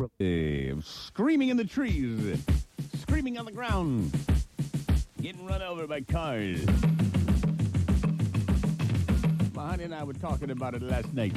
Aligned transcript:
uh, 0.00 0.80
screaming 0.80 1.48
in 1.48 1.56
the 1.56 1.64
trees, 1.64 2.38
screaming 3.00 3.38
on 3.38 3.44
the 3.44 3.52
ground, 3.52 4.12
getting 5.20 5.44
run 5.46 5.62
over 5.62 5.86
by 5.86 6.00
cars. 6.00 6.64
My 9.54 9.70
honey 9.70 9.84
and 9.84 9.94
I 9.94 10.04
were 10.04 10.12
talking 10.12 10.50
about 10.50 10.74
it 10.74 10.82
last 10.82 11.12
night. 11.12 11.34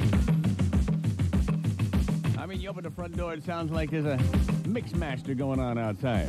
I 2.38 2.46
mean, 2.46 2.60
you 2.60 2.68
open 2.70 2.84
the 2.84 2.90
front 2.90 3.16
door, 3.16 3.34
it 3.34 3.44
sounds 3.44 3.72
like 3.72 3.90
there's 3.90 4.04
a 4.04 4.18
mix 4.66 4.94
master 4.94 5.34
going 5.34 5.58
on 5.58 5.78
outside. 5.78 6.28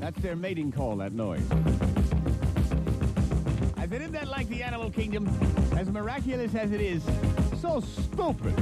That's 0.00 0.18
their 0.20 0.36
mating 0.36 0.72
call, 0.72 0.96
that 0.96 1.12
noise. 1.12 1.46
I 3.76 3.86
said, 3.86 4.00
isn't 4.00 4.12
that 4.12 4.28
like 4.28 4.48
the 4.48 4.62
animal 4.62 4.90
kingdom? 4.90 5.28
As 5.76 5.90
miraculous 5.90 6.54
as 6.54 6.72
it 6.72 6.80
is, 6.80 7.02
so 7.60 7.80
stupid. 7.80 8.54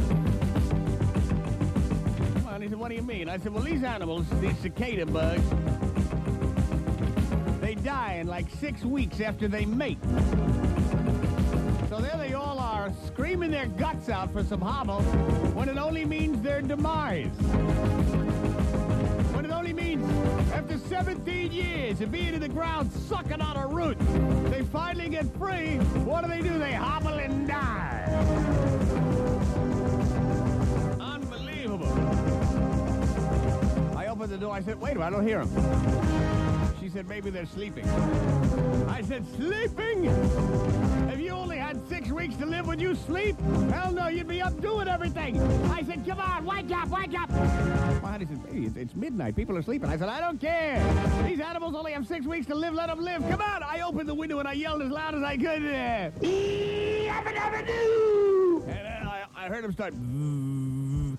What 2.83 2.89
do 2.89 2.97
you 2.97 3.03
mean? 3.03 3.29
I 3.29 3.39
said, 3.39 3.55
well, 3.55 3.63
these 3.63 3.85
animals, 3.85 4.27
these 4.41 4.59
cicada 4.59 5.07
bugs, 5.07 5.49
they 7.61 7.77
die 7.77 8.15
in 8.15 8.27
like 8.27 8.51
six 8.59 8.83
weeks 8.83 9.21
after 9.21 9.47
they 9.47 9.65
mate. 9.65 10.03
So 11.89 12.01
there 12.01 12.17
they 12.17 12.35
all 12.35 12.59
are, 12.59 12.93
screaming 13.07 13.53
their 13.53 13.67
guts 13.67 14.09
out 14.09 14.33
for 14.33 14.43
some 14.43 14.61
hobble, 14.61 15.01
when 15.53 15.69
it 15.69 15.79
only 15.79 16.05
means 16.05 16.43
their 16.43 16.61
demise. 16.61 17.31
When 19.31 19.45
it 19.45 19.53
only 19.53 19.73
means 19.73 20.05
after 20.51 20.77
17 20.77 21.53
years 21.53 22.01
of 22.01 22.11
being 22.11 22.35
in 22.35 22.41
the 22.41 22.49
ground 22.49 22.91
sucking 22.91 23.41
on 23.41 23.59
a 23.59 23.69
root, 23.69 23.97
they 24.51 24.63
finally 24.63 25.09
get 25.09 25.33
free. 25.37 25.77
What 26.03 26.25
do 26.25 26.29
they 26.29 26.43
do? 26.43 26.59
They 26.59 26.73
hobble 26.73 27.15
and 27.21 27.47
die. 27.47 27.93
I 34.53 34.61
said, 34.61 34.79
wait 34.81 34.93
a 34.93 34.95
minute, 34.97 35.07
I 35.07 35.11
don't 35.11 35.27
hear 35.27 35.45
them. 35.45 36.75
She 36.79 36.91
said, 36.91 37.09
maybe 37.09 37.31
they're 37.31 37.47
sleeping. 37.47 37.89
I 38.87 39.01
said, 39.01 39.25
sleeping? 39.37 40.05
If 41.11 41.21
you 41.21 41.31
only 41.31 41.57
had 41.57 41.81
six 41.89 42.11
weeks 42.11 42.37
to 42.37 42.45
live, 42.45 42.67
would 42.67 42.81
you 42.81 42.95
sleep? 42.95 43.41
Hell 43.71 43.93
no, 43.93 44.09
you'd 44.09 44.29
be 44.29 44.43
up 44.43 44.61
doing 44.61 44.89
everything. 44.89 45.41
I 45.71 45.83
said, 45.85 46.07
come 46.07 46.21
on, 46.21 46.45
wake 46.45 46.71
up, 46.71 46.89
wake 46.89 47.19
up. 47.19 47.31
My 48.03 48.11
honey 48.11 48.27
said, 48.27 48.45
baby, 48.45 48.67
it's, 48.67 48.77
it's 48.77 48.95
midnight. 48.95 49.37
People 49.37 49.57
are 49.57 49.63
sleeping. 49.63 49.89
I 49.89 49.97
said, 49.97 50.11
I 50.11 50.21
don't 50.21 50.41
care. 50.41 50.83
These 51.27 51.41
animals 51.41 51.75
only 51.75 51.93
have 51.93 52.07
six 52.07 52.27
weeks 52.27 52.47
to 52.49 52.55
live. 52.55 52.75
Let 52.75 52.89
them 52.89 53.01
live. 53.01 53.23
Come 53.23 53.41
on. 53.41 53.63
I 53.63 53.81
opened 53.81 54.09
the 54.09 54.15
window 54.15 54.39
and 54.39 54.47
I 54.47 54.53
yelled 54.53 54.83
as 54.83 54.91
loud 54.91 55.15
as 55.15 55.23
I 55.23 55.37
could. 55.39 55.63
And 58.67 58.67
then 58.67 59.07
I, 59.07 59.25
I 59.35 59.49
heard 59.49 59.73
start. 59.73 59.95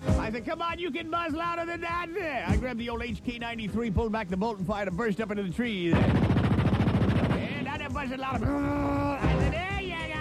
I 0.06 0.30
said, 0.30 0.44
come 0.46 0.62
on, 0.62 0.78
you 0.78 0.90
can 0.90 1.10
buzz 1.10 1.32
louder 1.32 1.66
than 1.66 1.80
that. 1.82 2.08
I 2.46 2.56
grabbed 2.56 2.80
the 2.80 2.88
old 2.88 3.00
HK-93, 3.00 3.94
pulled 3.94 4.12
back 4.12 4.28
the 4.28 4.36
bolt 4.36 4.58
and 4.58 4.66
fired 4.66 4.88
and 4.88 4.96
burst 4.96 5.20
up 5.20 5.30
into 5.30 5.42
the 5.42 5.50
trees. 5.52 5.94
And 5.94 7.68
I 7.68 7.78
didn't 7.78 7.92
buzz 7.92 8.10
it 8.10 8.18
louder. 8.18 8.46
I 8.46 9.36
said, 9.38 9.52
there 9.52 9.80
you 9.80 9.96
go. 10.12 10.20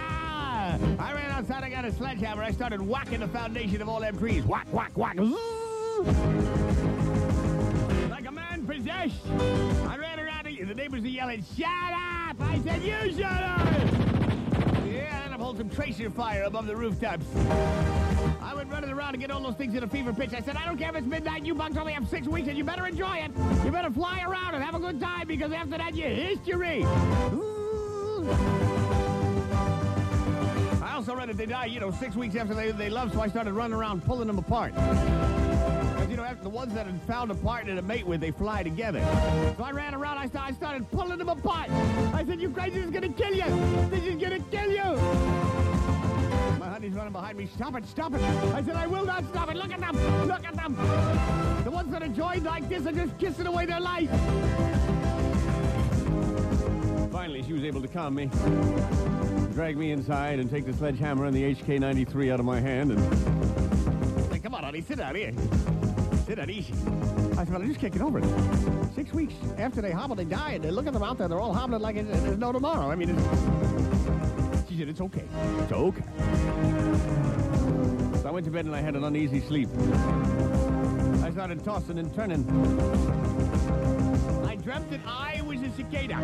I 1.02 1.14
ran 1.14 1.32
outside, 1.32 1.64
I 1.64 1.70
got 1.70 1.86
a 1.86 1.92
sledgehammer. 1.92 2.44
I 2.44 2.52
started 2.52 2.82
whacking 2.82 3.22
the 3.22 3.28
foundation 3.28 3.82
of 3.82 3.90
all 3.90 4.00
them 4.00 4.18
trees. 4.18 4.44
Whack, 4.44 4.68
whack, 4.72 4.92
whack. 4.96 5.16
Like 8.10 8.26
a 8.28 8.32
man 8.32 8.66
possessed. 8.66 9.26
I 9.88 9.98
ran 9.98 10.20
around, 10.20 10.48
and 10.48 10.70
the 10.70 10.76
neighbors 10.76 11.02
were 11.02 11.08
yelling, 11.08 11.44
shut 11.58 11.68
up. 11.68 12.40
I 12.40 12.62
said, 12.64 12.84
you 12.84 13.14
shut 13.18 13.32
up. 13.32 14.13
Yeah, 15.04 15.26
and 15.26 15.34
I 15.34 15.38
pulled 15.38 15.58
some 15.58 15.70
tracer 15.70 16.10
fire 16.10 16.44
above 16.44 16.66
the 16.66 16.76
rooftops. 16.76 17.26
I 18.42 18.54
went 18.56 18.70
running 18.72 18.90
around 18.90 19.12
to 19.14 19.18
get 19.18 19.32
all 19.32 19.42
those 19.42 19.56
things 19.56 19.76
in 19.76 19.84
a 19.84 19.88
fever 19.88 20.14
pitch. 20.14 20.34
I 20.34 20.40
said, 20.42 20.56
I 20.56 20.66
don't 20.66 20.78
care 20.78 20.90
if 20.90 20.96
it's 20.96 21.08
midnight, 21.08 21.46
you 21.46 21.54
bugs 21.54 21.76
only 21.78 21.92
have 21.94 22.08
six 22.08 22.28
weeks, 22.28 22.48
and 22.48 22.58
you 22.58 22.64
better 22.64 22.88
enjoy 22.88 23.18
it. 23.18 23.32
You 23.66 23.72
better 23.72 23.92
fly 23.92 24.22
around 24.26 24.56
and 24.56 24.64
have 24.64 24.76
a 24.76 24.80
good 24.80 25.02
time, 25.02 25.28
because 25.28 25.52
after 25.52 25.78
that, 25.78 25.94
you're 25.96 26.10
history. 26.10 26.84
Ooh. 26.84 28.30
I 30.82 30.94
also 30.96 31.16
read 31.16 31.28
that 31.30 31.38
they 31.38 31.48
die, 31.48 31.66
you 31.66 31.82
know, 31.82 31.92
six 31.92 32.16
weeks 32.16 32.36
after 32.36 32.54
they, 32.54 32.72
they 32.72 32.90
love, 32.90 33.12
so 33.14 33.20
I 33.22 33.28
started 33.28 33.54
running 33.54 33.78
around 33.78 34.06
pulling 34.06 34.28
them 34.28 34.40
apart. 34.40 34.74
Because, 36.04 36.12
you 36.12 36.18
know, 36.18 36.30
after 36.30 36.44
the 36.44 36.50
ones 36.50 36.74
that 36.74 36.86
had 36.86 37.02
found 37.04 37.32
a 37.32 37.36
partner 37.36 37.76
to 37.76 37.82
mate 37.82 38.06
with, 38.06 38.20
they 38.20 38.32
fly 38.32 38.62
together. 38.62 39.00
So 39.56 39.64
I 39.64 39.72
ran 39.72 39.96
around, 39.96 40.18
I, 40.18 40.26
st- 40.26 40.44
I 40.44 40.52
started 40.52 40.92
pulling 40.92 41.18
them 41.18 41.30
apart. 41.30 41.70
I 42.14 42.26
said, 42.26 42.42
you 42.42 42.50
crazy, 42.50 42.72
this 42.72 42.86
is 42.88 42.92
going 42.92 43.14
to 43.14 43.24
kill 43.24 43.34
you. 43.34 43.90
This 43.90 44.04
is 44.04 44.16
going 44.22 44.44
to 44.44 44.50
kill 44.52 44.70
you. 44.70 44.98
My 46.60 46.68
honey's 46.68 46.92
running 46.92 47.14
behind 47.14 47.38
me. 47.38 47.48
Stop 47.56 47.78
it, 47.78 47.86
stop 47.86 48.14
it. 48.14 48.22
I 48.22 48.62
said, 48.64 48.76
I 48.76 48.86
will 48.86 49.06
not 49.06 49.24
stop 49.30 49.50
it. 49.50 49.56
Look 49.56 49.72
at 49.72 49.80
them. 49.80 50.28
Look 50.28 50.44
at 50.44 50.54
them. 50.58 50.76
The 51.64 51.72
ones 51.72 51.90
that 51.94 52.04
are 52.04 52.10
joined 52.10 52.44
like 52.44 52.68
this 52.68 52.86
are 52.86 52.92
just 52.92 53.18
kissing 53.18 53.48
away 53.48 53.66
their 53.66 53.80
life. 53.80 54.10
Finally, 57.14 57.44
she 57.44 57.54
was 57.54 57.64
able 57.64 57.82
to 57.82 57.88
calm 57.88 58.16
me, 58.16 58.30
drag 59.54 59.78
me 59.78 59.92
inside, 59.92 60.40
and 60.40 60.52
take 60.52 60.66
the 60.66 60.74
sledgehammer 60.74 61.24
and 61.24 61.34
the 61.34 61.56
HK-93 61.56 62.34
out 62.34 62.42
of 62.42 62.46
my 62.46 62.60
hand, 62.60 62.92
and 62.92 64.30
say, 64.30 64.40
come 64.40 64.54
on, 64.54 64.66
honey, 64.66 64.82
sit 64.82 64.98
down 64.98 65.16
here. 65.16 65.32
Down 66.26 66.50
easy. 66.50 66.74
I 66.74 67.46
said, 67.46 67.50
well, 67.52 67.62
I 67.62 67.68
just 67.68 67.80
can't 67.80 67.94
get 67.94 68.02
over 68.02 68.18
it. 68.18 68.26
Six 68.96 69.14
weeks 69.14 69.36
after 69.60 69.82
they 69.82 69.92
hobble, 69.92 70.16
they 70.16 70.26
die, 70.26 70.54
and 70.54 70.66
look 70.72 70.88
at 70.88 70.94
them 70.94 71.04
out 71.04 71.20
there. 71.20 71.28
They're 71.28 71.40
all 71.40 71.54
hobbling 71.54 71.82
like 71.82 71.96
there's 71.96 72.38
no 72.38 72.52
tomorrow. 72.52 72.90
I 72.90 72.96
mean, 72.96 73.10
it's... 73.12 73.22
She 74.68 74.80
said, 74.80 74.90
it's 74.90 75.00
okay. 75.02 75.26
It's 75.60 75.72
okay. 75.72 76.04
So 78.22 78.28
I 78.28 78.32
went 78.32 78.46
to 78.46 78.52
bed 78.52 78.66
and 78.66 78.76
I 78.76 78.82
had 78.82 78.96
an 78.96 79.04
uneasy 79.04 79.42
sleep. 79.42 79.70
I 81.24 81.30
started 81.32 81.64
tossing 81.64 82.00
and 82.00 82.12
turning. 82.16 82.44
I 84.48 84.56
dreamt 84.56 84.90
that 84.90 85.02
I 85.06 85.44
was 85.46 85.62
a 85.62 85.70
cicada. 85.76 86.16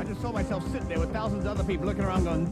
I 0.00 0.04
just 0.04 0.20
saw 0.20 0.32
myself 0.32 0.66
sitting 0.72 0.88
there 0.88 0.98
with 0.98 1.12
thousands 1.12 1.44
of 1.44 1.52
other 1.52 1.62
people 1.64 1.86
looking 1.86 2.02
around 2.02 2.24
going, 2.24 2.50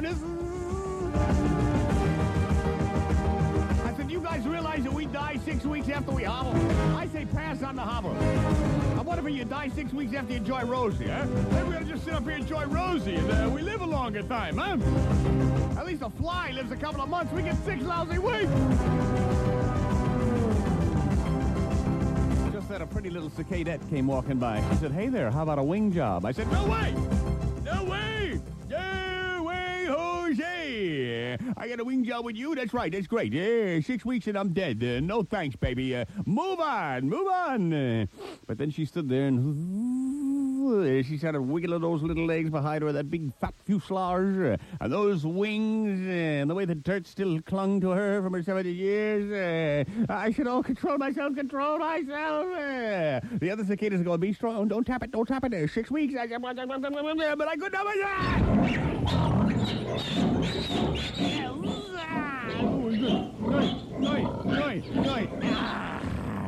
doing 0.00 0.14
this. 0.14 0.22
I 3.84 3.94
said, 3.96 4.10
you 4.10 4.20
guys 4.20 4.46
realize 4.46 4.84
that 4.84 4.92
we 4.92 5.06
die 5.06 5.38
six 5.44 5.64
weeks 5.64 5.88
after 5.88 6.12
we 6.12 6.24
hobble? 6.24 6.54
I 6.96 7.06
say 7.08 7.24
pass 7.24 7.62
on 7.62 7.76
the 7.76 7.82
hobble. 7.82 8.16
I 8.98 9.02
wonder 9.02 9.26
if 9.26 9.34
you 9.34 9.44
die 9.44 9.68
six 9.68 9.92
weeks 9.92 10.14
after 10.14 10.32
you 10.32 10.38
enjoy 10.38 10.62
Rosie, 10.62 11.08
huh? 11.08 11.26
Maybe 11.52 11.68
we 11.68 11.76
ought 11.76 11.80
to 11.80 11.84
just 11.84 12.04
sit 12.04 12.14
up 12.14 12.22
here 12.24 12.32
and 12.32 12.42
enjoy 12.42 12.64
Rosie 12.66 13.16
and 13.16 13.30
uh, 13.30 13.50
we 13.52 13.62
live 13.62 13.80
a 13.80 13.86
longer 13.86 14.22
time, 14.22 14.58
huh? 14.58 14.76
At 15.78 15.86
least 15.86 16.02
a 16.02 16.10
fly 16.10 16.50
lives 16.52 16.70
a 16.70 16.76
couple 16.76 17.00
of 17.00 17.08
months. 17.08 17.32
We 17.32 17.42
get 17.42 17.56
six 17.64 17.82
lousy 17.82 18.18
weeks. 18.18 18.52
Just 22.52 22.68
then 22.68 22.82
a 22.82 22.86
pretty 22.86 23.10
little 23.10 23.30
cicadette 23.30 23.88
came 23.88 24.06
walking 24.06 24.38
by. 24.38 24.62
She 24.70 24.76
said, 24.76 24.92
hey 24.92 25.08
there, 25.08 25.30
how 25.30 25.42
about 25.42 25.58
a 25.58 25.62
wing 25.62 25.92
job? 25.92 26.24
I 26.24 26.32
said, 26.32 26.50
no 26.52 26.66
way! 26.66 26.94
Jose! 30.88 31.38
I 31.56 31.68
got 31.68 31.80
a 31.80 31.84
wing 31.84 32.04
job 32.04 32.24
with 32.24 32.36
you? 32.36 32.54
That's 32.54 32.72
right, 32.72 32.90
that's 32.90 33.06
great. 33.06 33.32
Yeah, 33.32 33.80
six 33.80 34.04
weeks 34.04 34.26
and 34.26 34.38
I'm 34.38 34.52
dead. 34.52 34.82
Uh, 34.82 35.00
no 35.00 35.22
thanks, 35.22 35.56
baby. 35.56 35.94
Uh, 35.96 36.04
move 36.24 36.60
on, 36.60 37.08
move 37.08 37.26
on. 37.28 37.72
Uh, 37.72 38.06
but 38.46 38.58
then 38.58 38.70
she 38.70 38.84
stood 38.84 39.08
there 39.08 39.26
and 39.26 41.06
she 41.06 41.16
started 41.16 41.42
wiggling 41.42 41.80
those 41.80 42.02
little 42.02 42.26
legs 42.26 42.50
behind 42.50 42.82
her, 42.82 42.92
that 42.92 43.10
big 43.10 43.32
fat 43.40 43.54
fuselage, 43.64 44.38
uh, 44.38 44.56
and 44.80 44.92
those 44.92 45.24
wings, 45.24 46.06
uh, 46.06 46.10
and 46.10 46.50
the 46.50 46.54
way 46.54 46.64
the 46.64 46.74
dirt 46.74 47.06
still 47.06 47.40
clung 47.42 47.80
to 47.80 47.90
her 47.90 48.22
from 48.22 48.34
her 48.34 48.42
70 48.42 48.70
years. 48.70 49.32
Uh, 49.32 50.12
I 50.12 50.30
should 50.32 50.46
all 50.46 50.62
control 50.62 50.98
myself, 50.98 51.34
control 51.34 51.78
myself. 51.78 52.46
Uh, 52.46 53.20
the 53.38 53.50
other 53.50 53.64
cicadas 53.64 54.00
are 54.00 54.04
going, 54.04 54.20
be 54.20 54.32
strong, 54.32 54.68
don't 54.68 54.86
tap 54.86 55.02
it, 55.02 55.10
don't 55.10 55.26
tap 55.26 55.44
it. 55.44 55.54
Uh, 55.54 55.66
six 55.66 55.90
weeks, 55.90 56.14
but 56.14 56.28
I 56.28 57.56
couldn't 57.56 57.74
have 57.74 57.86
it. 57.88 59.27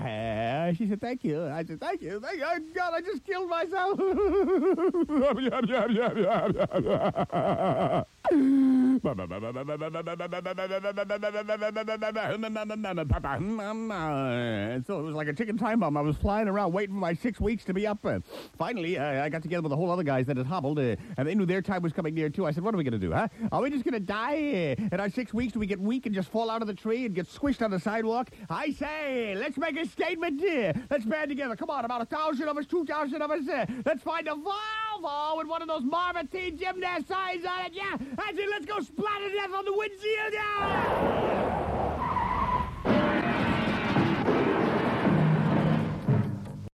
Ah, 0.02 0.72
she 0.76 0.88
said, 0.88 1.00
thank 1.00 1.24
you. 1.24 1.46
I 1.46 1.64
said, 1.64 1.80
thank 1.80 2.02
you. 2.02 2.20
Thank 2.20 2.38
you. 2.38 2.44
Oh, 2.46 2.58
God, 2.74 2.92
I 2.94 3.00
just 3.00 3.24
killed 3.24 3.48
myself. 3.48 3.98
So 14.86 14.98
it 14.98 15.02
was 15.02 15.14
like 15.14 15.28
a 15.28 15.32
ticking 15.32 15.58
time 15.58 15.80
bomb. 15.80 15.96
I 15.96 16.00
was 16.00 16.16
flying 16.16 16.48
around 16.48 16.72
waiting 16.72 16.94
for 16.94 17.00
my 17.00 17.14
six 17.14 17.40
weeks 17.40 17.64
to 17.64 17.74
be 17.74 17.86
up. 17.86 18.04
Finally, 18.56 18.98
I 18.98 19.28
got 19.28 19.42
together 19.42 19.62
with 19.62 19.72
a 19.72 19.76
whole 19.76 19.90
other 19.90 20.02
guys 20.02 20.26
that 20.26 20.36
had 20.36 20.46
hobbled, 20.46 20.78
uh, 20.78 20.96
and 21.16 21.28
they 21.28 21.34
knew 21.34 21.46
their 21.46 21.62
time 21.62 21.82
was 21.82 21.92
coming 21.92 22.14
near 22.14 22.30
too. 22.30 22.46
I 22.46 22.50
said, 22.50 22.64
what 22.64 22.74
are 22.74 22.78
we 22.78 22.84
going 22.84 22.92
to 22.92 22.98
do, 22.98 23.12
huh? 23.12 23.28
Are 23.52 23.60
we 23.60 23.70
just 23.70 23.84
going 23.84 23.94
to 23.94 24.00
die? 24.00 24.76
In 24.92 25.00
our 25.00 25.10
six 25.10 25.34
weeks, 25.34 25.52
do 25.52 25.60
we 25.60 25.66
get 25.66 25.80
weak 25.80 26.06
and 26.06 26.14
just 26.14 26.30
fall 26.30 26.50
out 26.50 26.62
of 26.62 26.68
the 26.68 26.74
tree 26.74 27.06
and 27.06 27.14
get 27.14 27.28
squished 27.28 27.62
on 27.62 27.70
the 27.70 27.78
sidewalk? 27.78 28.30
I 28.48 28.72
say, 28.72 29.34
let's 29.36 29.58
make 29.58 29.78
a 29.78 29.86
statement. 29.86 30.42
Let's 30.90 31.04
band 31.04 31.28
together. 31.28 31.56
Come 31.56 31.70
on, 31.70 31.84
about 31.84 32.02
a 32.02 32.06
thousand 32.06 32.48
of 32.48 32.56
us, 32.56 32.66
two 32.66 32.84
thousand 32.84 33.22
of 33.22 33.30
us. 33.30 33.48
Uh, 33.48 33.66
let's 33.84 34.02
find 34.02 34.26
a 34.28 34.34
valve 34.34 34.50
with 35.02 35.46
one 35.48 35.62
of 35.62 35.68
those 35.68 35.82
Marvin 35.82 36.26
T 36.26 36.50
gymnast 36.50 37.08
signs 37.08 37.46
on 37.46 37.64
it. 37.64 37.72
Yeah, 37.72 37.96
I 38.18 38.32
let's 38.50 38.66
go 38.66 38.80
splatter 38.80 39.30
death 39.30 39.54
on 39.54 39.64
the 39.64 39.72
windshield. 39.72 40.32
Yeah! 40.32 41.79